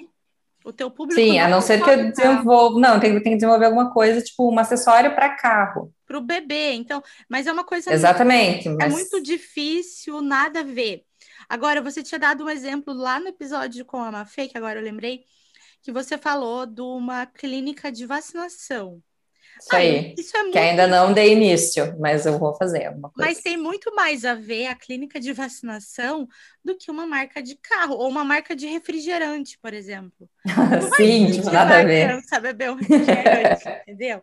[0.66, 1.22] O teu público.
[1.22, 2.80] Sim, a não ser que eu desenvolva.
[2.80, 5.94] Não, tem, tem que desenvolver alguma coisa, tipo um acessório para carro.
[6.06, 7.02] Para o bebê, então.
[7.30, 7.94] Mas é uma coisa.
[7.94, 8.68] Exatamente.
[8.68, 8.94] Muito, mas...
[8.94, 11.06] É muito difícil, nada a ver.
[11.50, 14.84] Agora, você tinha dado um exemplo lá no episódio com a Mafê, que agora eu
[14.84, 15.24] lembrei,
[15.82, 19.02] que você falou de uma clínica de vacinação.
[19.60, 20.14] Isso aí.
[20.18, 20.54] Isso é muito...
[20.54, 23.30] Que ainda não dei início, mas eu vou fazer alguma coisa.
[23.30, 26.28] Mas tem muito mais a ver a clínica de vacinação
[26.64, 30.30] do que uma marca de carro ou uma marca de refrigerante, por exemplo.
[30.96, 32.08] Sim, tipo, nada a ver.
[32.08, 34.22] Criança beber um refrigerante, entendeu?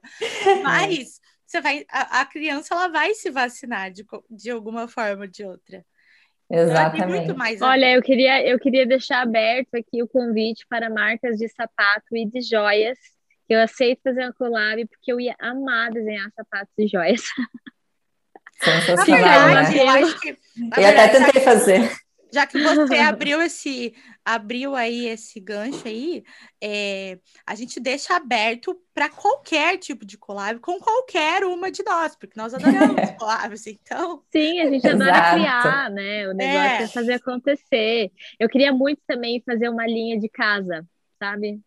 [0.62, 5.30] Mas você vai, a, a, criança ela vai se vacinar de, de alguma forma ou
[5.30, 5.84] de outra.
[6.54, 7.34] Exatamente.
[7.62, 12.26] Olha, eu queria, eu queria deixar aberto aqui o convite para marcas de sapato e
[12.26, 12.98] de joias
[13.46, 17.22] que eu aceito fazer uma collab porque eu ia amar desenhar sapatos e joias.
[18.62, 19.78] Sensacional, né?
[19.78, 21.90] Eu, acho que, eu até tentei fazer.
[22.34, 23.94] Já que você abriu esse,
[24.24, 26.24] abriu aí esse gancho aí,
[26.60, 32.16] é, a gente deixa aberto para qualquer tipo de collab com qualquer uma de nós,
[32.16, 34.22] porque nós adoramos collabs, então.
[34.32, 35.34] Sim, a gente adora Exato.
[35.36, 36.28] criar, né?
[36.28, 36.82] O negócio é.
[36.82, 38.10] é fazer acontecer.
[38.38, 40.84] Eu queria muito também fazer uma linha de casa,
[41.18, 41.60] sabe?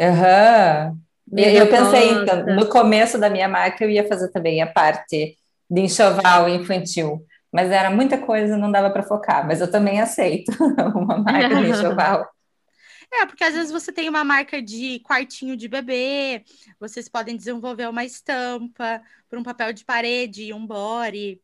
[0.00, 0.96] Aham.
[1.30, 1.38] Uhum.
[1.38, 5.36] Eu, pensei, então, no começo da minha marca, eu ia fazer também a parte
[5.70, 9.46] de enxoval infantil, mas era muita coisa, não dava para focar.
[9.46, 10.50] Mas eu também aceito
[10.96, 12.28] uma marca de enxoval.
[13.12, 16.42] É, porque às vezes você tem uma marca de quartinho de bebê,
[16.80, 21.38] vocês podem desenvolver uma estampa para um papel de parede, um body,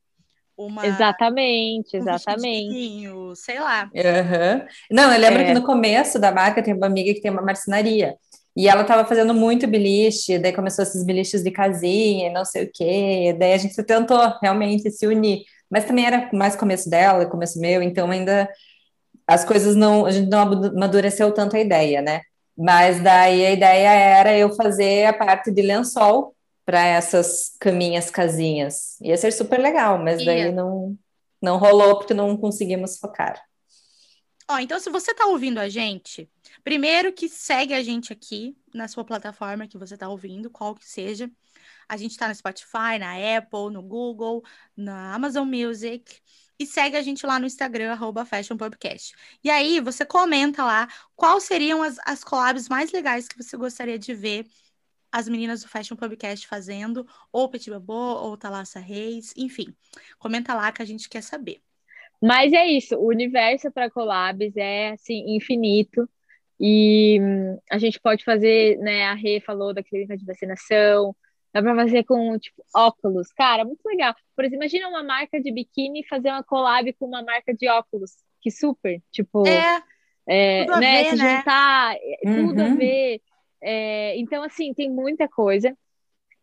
[0.56, 0.86] uma.
[0.86, 3.08] Exatamente, exatamente.
[3.08, 3.90] Um sei lá.
[3.94, 4.66] Uhum.
[4.90, 5.44] Não, eu lembro é.
[5.44, 8.16] que no começo da marca tem uma amiga que tem uma marcenaria.
[8.56, 12.70] E ela estava fazendo muito beliche, daí começou esses biliches de casinha, não sei o
[12.72, 13.36] quê.
[13.38, 17.82] Daí a gente tentou realmente se unir, mas também era mais começo dela, começo meu,
[17.82, 18.48] então ainda
[19.26, 22.22] as coisas não, a gente não amadureceu tanto a ideia, né?
[22.56, 29.00] Mas daí a ideia era eu fazer a parte de lençol para essas caminhas casinhas.
[29.00, 30.96] Ia ser super legal, mas daí não,
[31.40, 33.40] não rolou porque não conseguimos focar.
[34.50, 36.28] Ó, então se você está ouvindo a gente,
[36.64, 40.88] primeiro que segue a gente aqui na sua plataforma que você está ouvindo, qual que
[40.88, 41.30] seja.
[41.88, 44.42] A gente está no Spotify, na Apple, no Google,
[44.76, 46.20] na Amazon Music.
[46.58, 48.26] E segue a gente lá no Instagram, arroba.
[49.44, 53.98] E aí você comenta lá quais seriam as, as collabs mais legais que você gostaria
[53.98, 54.44] de ver
[55.10, 59.74] as meninas do Fashion Podcast fazendo, ou Petit Babô, ou Thalassa Reis, enfim.
[60.18, 61.62] Comenta lá que a gente quer saber.
[62.20, 66.08] Mas é isso, o universo para collabs é assim infinito
[66.58, 69.04] e hum, a gente pode fazer, né?
[69.04, 71.14] A Rê falou da clínica de vacinação,
[71.52, 74.14] dá para fazer com tipo óculos, cara, muito legal.
[74.36, 78.12] Por exemplo, imagina uma marca de biquíni fazer uma collab com uma marca de óculos,
[78.40, 79.82] que super, tipo, é,
[80.26, 81.02] é né?
[81.02, 81.36] Ver, se né?
[81.36, 82.48] juntar, uhum.
[82.48, 83.20] tudo a ver.
[83.60, 85.76] É, então, assim, tem muita coisa.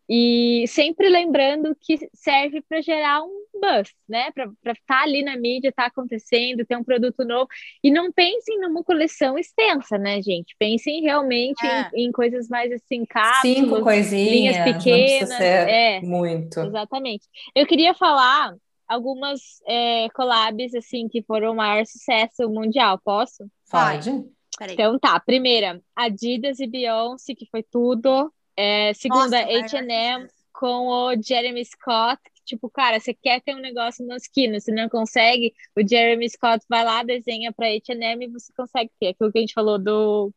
[0.07, 4.31] E sempre lembrando que serve para gerar um buzz, né?
[4.31, 7.47] Para estar tá ali na mídia, tá acontecendo, ter um produto novo.
[7.83, 10.55] E não pensem numa coleção extensa, né, gente?
[10.59, 11.89] Pensem realmente é.
[11.95, 15.31] em, em, coisas mais assim, cápsulas, Cinco coisinhas, linhas pequenas.
[15.41, 16.59] é, muito.
[16.59, 17.25] Exatamente.
[17.55, 18.55] Eu queria falar
[18.87, 22.99] algumas é, collabs assim que foram o maior sucesso mundial.
[23.03, 23.43] Posso?
[23.69, 24.71] Pode.
[24.71, 28.31] Então tá, primeira, Adidas e Beyoncé, que foi tudo.
[28.57, 32.21] É, segunda, H&M com o Jeremy Scott.
[32.45, 36.63] Tipo, cara, você quer ter um negócio na esquina, se não consegue, o Jeremy Scott
[36.69, 39.09] vai lá, desenha para H&M e você consegue ter.
[39.09, 40.31] Aquilo que a gente falou do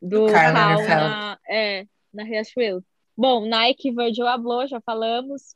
[0.00, 2.84] do, do Carl na, é, na Riachuelo.
[3.16, 5.54] Bom, Nike, Virgil Abloh, já falamos.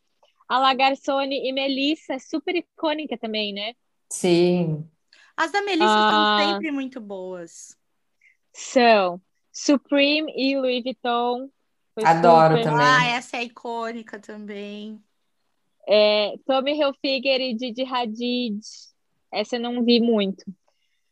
[0.48, 3.74] A Lagarsone e Melissa, é super icônica também, né?
[4.09, 4.88] Sim.
[5.37, 7.76] As da Melissa ah, são sempre muito boas.
[8.52, 9.20] São.
[9.52, 11.50] Supreme e Louis Vuitton
[11.96, 12.70] foi Adoro super...
[12.70, 12.87] também.
[12.87, 15.00] Ah, essa é icônica também.
[15.88, 18.61] É, Tommy Hilfiger e Didi Hadid.
[19.32, 20.44] Essa eu não vi muito.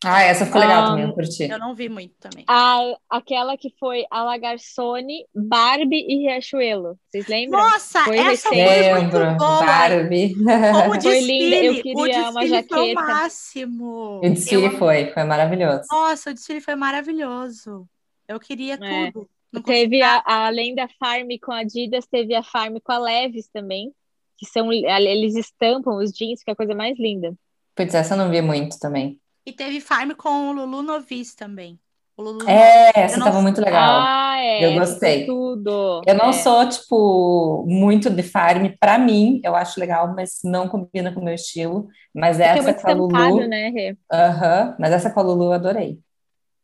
[0.05, 1.45] Ah, essa ficou legal um, também, eu curti.
[1.45, 2.45] Eu não vi muito também.
[2.47, 6.99] A, aquela que foi a Lagarsone, Barbie e Riachuelo.
[7.09, 7.61] Vocês lembram?
[7.61, 8.91] Nossa, foi essa recente.
[8.91, 9.65] foi muito boa.
[9.65, 10.35] Barbie.
[10.35, 12.75] Como foi linda, eu queria uma jaqueta.
[12.75, 14.21] Foi o máximo.
[14.23, 14.79] O desfile eu...
[14.79, 15.85] foi, foi maravilhoso.
[15.91, 17.89] Nossa, o desfile foi maravilhoso.
[18.29, 19.11] Eu queria é.
[19.11, 19.27] tudo.
[19.55, 22.99] Não teve, a, a, além da Farm com a Adidas, teve a Farm com a
[22.99, 23.93] Leves também,
[24.37, 27.33] que são, eles estampam os jeans, que é a coisa mais linda.
[27.73, 29.21] Putz, essa eu não vi muito também.
[29.47, 31.79] E teve Farm com o Lulu Novice também.
[32.17, 33.27] O Lulu é, essa não...
[33.27, 34.01] tava muito legal.
[34.03, 35.25] Ah, é, eu gostei.
[35.25, 36.03] Tudo.
[36.05, 36.33] Eu não é.
[36.33, 38.73] sou, tipo, muito de farm.
[38.81, 41.89] Para mim, eu acho legal, mas não combina com o meu estilo.
[42.13, 43.49] Mas Porque essa é com a Lulu.
[43.49, 45.99] Né, uh -huh, mas essa com a Lulu eu adorei.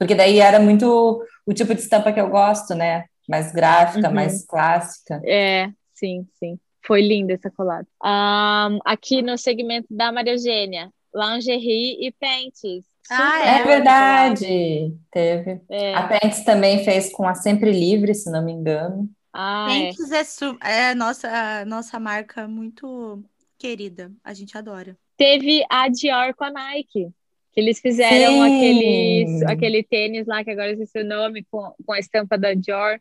[0.00, 3.04] Porque daí era muito o tipo de estampa que eu gosto, né?
[3.28, 4.14] Mais gráfica, Uhum.
[4.14, 5.20] mais clássica.
[5.24, 6.58] É, sim, sim.
[6.86, 7.86] Foi linda essa colada.
[8.02, 12.86] Ahn, aqui no segmento da Maria Eugênia, lingerie e pentes.
[13.10, 15.60] Ah, é É verdade, teve.
[15.68, 15.94] É.
[15.94, 19.08] A Pentes também fez com a Sempre Livre, se não me engano.
[19.32, 19.92] Ah, é.
[19.92, 23.22] Pentes é, su- é nossa, nossa marca muito
[23.58, 24.10] querida.
[24.24, 24.96] A gente adora.
[25.16, 27.12] Teve a Dior com a Nike.
[27.52, 28.42] Que eles fizeram Sim.
[28.42, 32.54] aqueles, aquele tênis lá, que agora eu esqueci o nome, com, com a estampa da
[32.54, 33.00] Dior.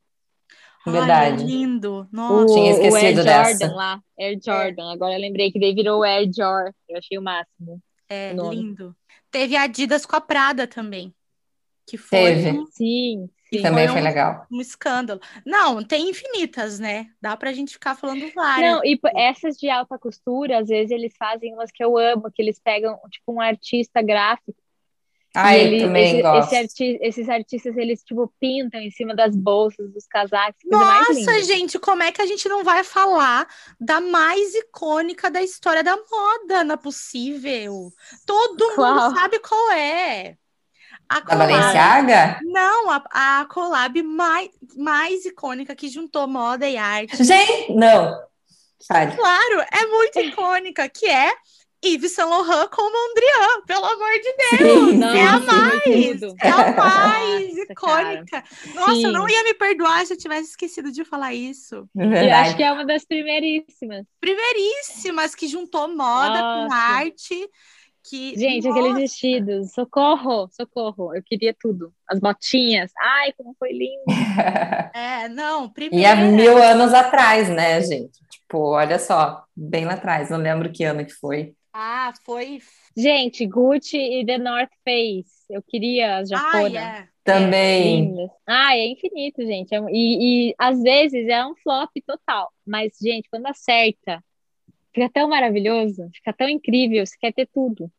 [0.85, 1.43] Verdade.
[1.43, 2.07] Ai, lindo.
[2.11, 2.53] O, Nossa.
[2.53, 3.73] Tinha o Air esquecido Jordan dessa.
[3.73, 4.01] lá.
[4.19, 4.91] Air Jordan.
[4.91, 6.73] Agora eu lembrei que daí virou Air Jor.
[6.87, 7.81] Eu achei o máximo.
[8.07, 8.95] É, o lindo.
[9.29, 11.13] Teve a Adidas com a Prada também.
[11.85, 12.65] Que foi Teve.
[12.71, 13.61] Sim, sim.
[13.61, 14.45] Também Foi foi um- legal.
[14.51, 15.19] um escândalo.
[15.45, 17.07] Não, tem infinitas, né?
[17.21, 18.71] Dá pra gente ficar falando várias.
[18.71, 22.41] Não, e essas de alta costura, às vezes eles fazem umas que eu amo, que
[22.41, 24.55] eles pegam, tipo, um artista gráfico
[25.35, 26.47] Ah, eu ele- também esse- gosto.
[26.47, 31.77] esse arti- esses artistas, eles, tipo, pintam em cima das bolsas, dos casacos, Nossa, gente,
[31.77, 33.47] como é que a gente não vai falar
[33.79, 36.63] da mais icônica da história da moda?
[36.63, 37.91] Não é possível.
[38.25, 38.95] Todo Qual?
[38.95, 40.35] mundo sabe qual é.
[41.09, 42.39] A Da Balenciaga?
[42.43, 43.03] Não, a,
[43.41, 47.23] a collab mais, mais icônica que juntou moda e arte.
[47.23, 48.15] Gente, não.
[48.87, 51.31] Claro, é muito icônica, que é
[51.83, 54.89] Yves Saint Laurent com Mondrian, pelo amor de Deus.
[54.89, 58.43] Sim, Não, é a mais, é a mais Nossa, icônica.
[58.75, 59.05] Nossa, Sim.
[59.05, 61.89] eu não ia me perdoar se eu tivesse esquecido de falar isso.
[61.95, 64.05] Eu acho que é uma das primeiríssimas.
[64.19, 66.75] primeiríssimas que juntou moda com Nossa.
[66.75, 67.49] arte.
[68.09, 71.93] Que, Gente, nossa, aqueles vestidos, socorro, socorro, eu queria tudo.
[72.09, 74.03] As botinhas, ai, como foi lindo.
[74.95, 76.11] É, não, E primeira.
[76.11, 78.19] há mil anos atrás, né, gente?
[78.29, 81.53] Tipo, olha só, bem lá atrás, não lembro que ano que foi.
[81.71, 82.59] Ah, foi.
[82.97, 86.73] Gente, Gucci e The North Face, eu queria as japonas.
[86.73, 87.07] é.
[87.23, 88.07] Também.
[88.07, 88.31] Lindas.
[88.47, 89.73] Ah, é infinito, gente.
[89.75, 92.51] É E, e às vezes é um flop total.
[92.65, 94.23] Mas, gente, quando acerta,
[94.93, 97.89] fica tão maravilhoso, fica tão incrível, você quer ter tudo.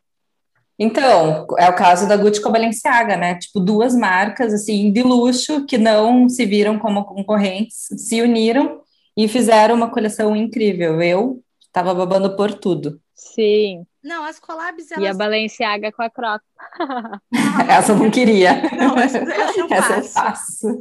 [0.82, 3.34] Então, é o caso da Gucci com a Balenciaga, né?
[3.34, 8.80] Tipo, duas marcas, assim, de luxo, que não se viram como concorrentes, se uniram
[9.14, 11.02] e fizeram uma coleção incrível.
[11.02, 12.98] Eu tava babando por tudo.
[13.14, 13.84] Sim.
[14.02, 15.18] Não, as collabs, E a elas.
[15.18, 16.46] Balenciaga com a Crocs.
[17.68, 18.62] Essa eu não queria.
[18.72, 20.12] Não, essa, essa eu Essa eu faço.
[20.14, 20.78] faço.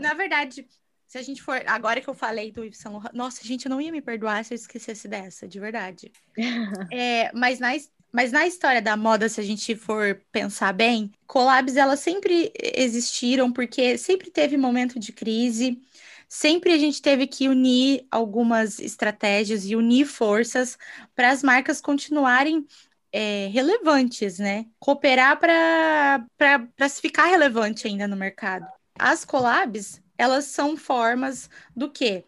[0.00, 0.66] Na verdade,
[1.06, 1.62] se a gente for.
[1.66, 3.12] Agora que eu falei do Yves Saint Laurent.
[3.14, 6.10] Nossa, gente, eu não ia me perdoar se eu esquecesse dessa, de verdade.
[6.92, 7.72] É, mas, na,
[8.12, 13.52] mas na história da moda, se a gente for pensar bem, collabs elas sempre existiram,
[13.52, 15.80] porque sempre teve momento de crise.
[16.28, 20.76] Sempre a gente teve que unir algumas estratégias e unir forças
[21.14, 22.66] para as marcas continuarem
[23.12, 24.66] é, relevantes, né?
[24.78, 28.66] Cooperar para se ficar relevante ainda no mercado.
[28.98, 32.24] As collabs, elas são formas do quê?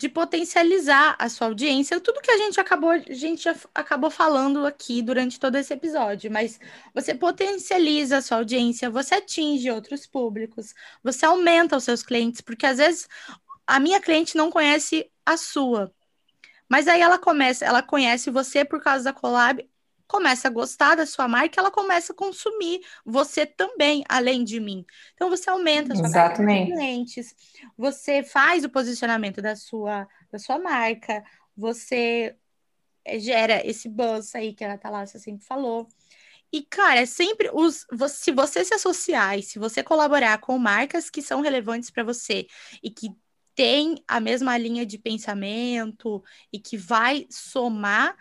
[0.00, 5.02] De potencializar a sua audiência, tudo que a gente acabou, a gente acabou falando aqui
[5.02, 6.58] durante todo esse episódio, mas
[6.94, 12.64] você potencializa a sua audiência, você atinge outros públicos, você aumenta os seus clientes, porque
[12.64, 13.06] às vezes
[13.66, 15.92] a minha cliente não conhece a sua.
[16.66, 19.68] Mas aí ela começa, ela conhece você por causa da collab,
[20.10, 24.84] começa a gostar da sua marca, ela começa a consumir você também, além de mim.
[25.14, 26.72] Então você aumenta a sua carteira de Exatamente.
[26.72, 27.36] clientes,
[27.78, 31.22] você faz o posicionamento da sua, da sua marca,
[31.56, 32.34] você
[33.04, 35.86] eh, gera esse buzz aí que a Thalásia sempre falou.
[36.52, 37.86] E, cara, é sempre os.
[38.08, 42.48] Se você se associar e se você colaborar com marcas que são relevantes para você
[42.82, 43.10] e que
[43.54, 48.16] tem a mesma linha de pensamento e que vai somar,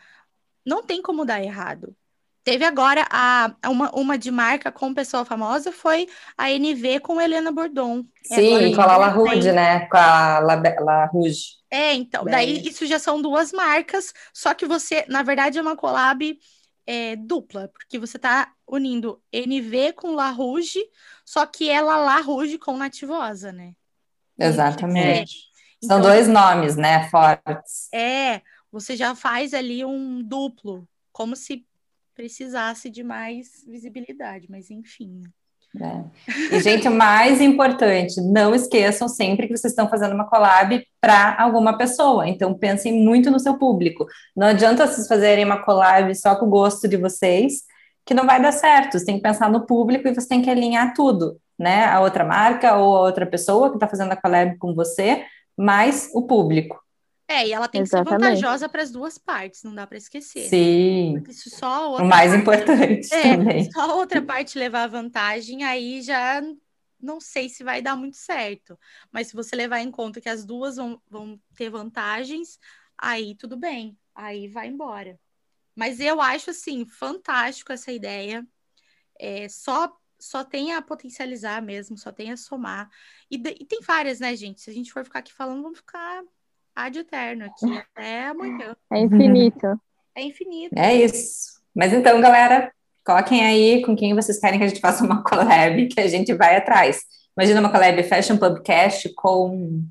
[0.66, 1.96] não tem como dar errado.
[2.44, 7.52] Teve agora a, uma, uma de marca com pessoa famosa, foi a NV com Helena
[7.52, 8.04] Bordon.
[8.32, 9.86] É, Sim, com a Lala Rouge, né?
[9.88, 11.58] Com a La, Rouge.
[11.70, 12.32] é, então, Bem.
[12.32, 16.40] daí isso já são duas marcas, só que você, na verdade, é uma collab
[16.88, 20.80] é, dupla, porque você tá unindo NV com La Rouge,
[21.26, 23.74] só que ela La Rouge com Nativosa, né?
[24.38, 25.50] Exatamente.
[25.84, 27.08] São Então, dois nomes, né?
[27.10, 27.90] Fortes.
[27.94, 31.66] É, você já faz ali um duplo, como se
[32.14, 35.22] precisasse de mais visibilidade, mas enfim.
[35.74, 36.06] né?
[36.52, 41.42] E, gente, o mais importante, não esqueçam sempre que vocês estão fazendo uma collab para
[41.42, 42.28] alguma pessoa.
[42.28, 44.06] Então, pensem muito no seu público.
[44.36, 47.64] Não adianta vocês fazerem uma collab só com o gosto de vocês,
[48.06, 49.00] que não vai dar certo.
[49.00, 51.86] Você tem que pensar no público e você tem que alinhar tudo, né?
[51.86, 55.24] A outra marca ou a outra pessoa que está fazendo a collab com você,
[55.58, 56.78] mais o público.
[57.30, 58.24] É, e ela tem que Exatamente.
[58.24, 60.50] ser vantajosa para as duas partes, não dá para esquecer.
[60.50, 63.72] Sim, Porque se só a o mais parte- importante É, também.
[63.72, 66.42] só a outra parte levar vantagem, aí já
[67.00, 68.78] não sei se vai dar muito certo.
[69.12, 72.60] Mas se você levar em conta que as duas vão, vão ter vantagens,
[72.98, 75.20] aí tudo bem, aí vai embora.
[75.76, 78.46] Mas eu acho assim fantástico essa ideia.
[79.20, 82.90] É, só só tem a potencializar mesmo, só tem a somar.
[83.32, 84.60] E, e tem várias, né, gente?
[84.62, 86.24] Se a gente for ficar aqui falando, vamos ficar
[86.86, 88.76] ad eterno aqui até amanhã.
[88.92, 89.68] É infinito.
[90.16, 90.74] É infinito.
[90.78, 91.62] É isso.
[91.74, 92.74] Mas então, galera,
[93.06, 96.34] coloquem aí com quem vocês querem que a gente faça uma collab, que a gente
[96.34, 97.04] vai atrás.
[97.38, 99.82] Imagina uma collab Fashion Podcast com,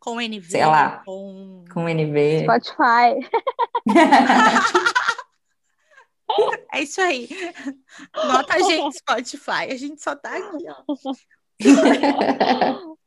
[0.00, 1.02] Com NV, Sei lá.
[1.04, 2.42] com com NV.
[2.42, 3.28] Spotify.
[6.72, 7.28] É isso aí.
[8.14, 9.70] Nota a gente, Spotify.
[9.70, 10.84] A gente só tá aqui, ó.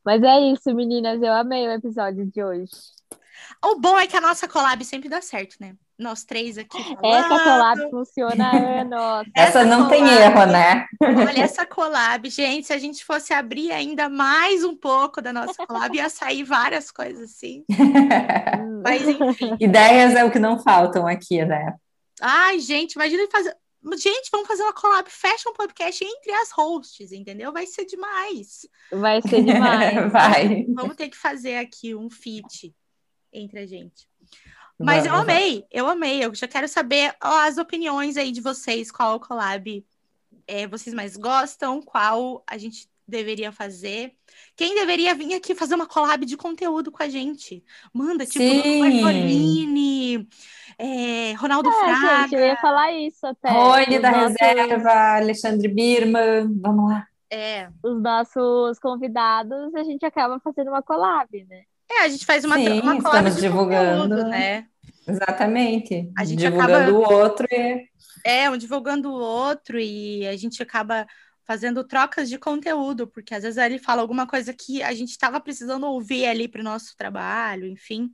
[0.06, 1.22] Mas é isso, meninas.
[1.22, 2.72] Eu amei o episódio de hoje.
[3.64, 5.74] O bom é que a nossa collab sempre dá certo, né?
[6.00, 7.06] Nós três aqui falando.
[7.06, 9.28] Essa collab funciona há anos.
[9.36, 10.86] Essa Essa não tem collab- erro, né?
[11.00, 12.66] Olha essa collab, gente.
[12.66, 16.90] Se a gente fosse abrir ainda mais um pouco da nossa collab, ia sair várias
[16.90, 17.64] coisas assim.
[18.84, 19.56] Mas enfim.
[19.60, 21.76] Ideias é o que não faltam aqui, né?
[22.20, 23.56] Ai, gente, imagina fazer.
[23.98, 27.52] Gente, vamos fazer uma collab Fashion Podcast entre as hosts, entendeu?
[27.52, 28.68] Vai ser demais.
[28.92, 29.96] Vai ser demais.
[30.12, 30.66] Vai.
[30.70, 32.76] Vamos ter que fazer aqui um feat
[33.34, 34.08] entre a gente.
[34.80, 36.24] Mas eu Vamos, amei, eu amei.
[36.24, 39.86] Eu já quero saber ó, as opiniões aí de vocês, qual collab
[40.48, 44.14] é, vocês mais gostam, qual a gente deveria fazer.
[44.56, 47.64] Quem deveria vir aqui fazer uma collab de conteúdo com a gente?
[47.94, 48.44] Manda, tipo.
[48.80, 50.28] Marcolini,
[50.80, 52.22] é, Ronaldo É, Fraga.
[52.24, 53.50] gente, eu ia falar isso até.
[53.50, 57.08] Rony da nossos- Reserva, Alexandre Birman, vamos lá.
[57.30, 57.70] É.
[57.84, 61.62] Os nossos convidados, a gente acaba fazendo uma collab, né?
[61.90, 64.02] É, a gente faz uma, Sim, uma collab estamos de divulgando.
[64.10, 64.66] conteúdo, né?
[65.08, 66.10] Exatamente.
[66.18, 67.86] A gente Divulgando o outro e
[68.26, 71.06] É, um divulgando o outro e a gente acaba
[71.44, 75.40] fazendo trocas de conteúdo, porque às vezes ele fala alguma coisa que a gente estava
[75.40, 78.14] precisando ouvir ali para o nosso trabalho, enfim.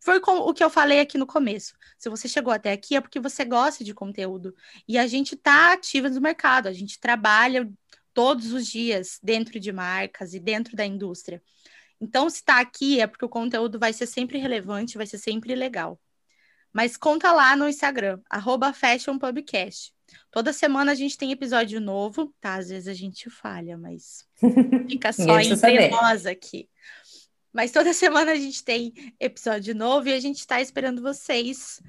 [0.00, 1.74] Foi com o que eu falei aqui no começo.
[1.98, 4.54] Se você chegou até aqui é porque você gosta de conteúdo.
[4.86, 7.70] E a gente está ativa no mercado, a gente trabalha
[8.12, 11.42] todos os dias dentro de marcas e dentro da indústria.
[12.00, 15.54] Então, se está aqui é porque o conteúdo vai ser sempre relevante, vai ser sempre
[15.54, 16.00] legal.
[16.72, 18.74] Mas conta lá no Instagram, arroba.
[20.30, 22.54] Toda semana a gente tem episódio novo, tá?
[22.54, 24.24] Às vezes a gente falha, mas
[24.88, 26.68] fica só entre nós aqui.
[27.52, 31.80] Mas toda semana a gente tem episódio novo e a gente tá esperando vocês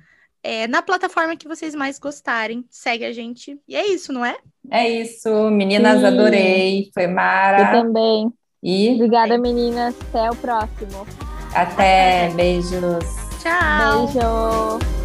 [0.44, 2.64] é, na plataforma que vocês mais gostarem.
[2.70, 3.60] Segue a gente.
[3.68, 4.38] E é isso, não é?
[4.70, 5.50] é isso.
[5.50, 6.06] Meninas, Sim.
[6.06, 6.92] adorei.
[6.94, 7.72] Foi Eu Mara.
[7.72, 8.32] também.
[8.62, 9.96] E Obrigada, meninas.
[10.10, 11.08] Até o próximo.
[11.54, 12.30] até.
[12.36, 13.06] Beijos.
[13.42, 14.08] Tchau!
[14.08, 15.05] Beijo.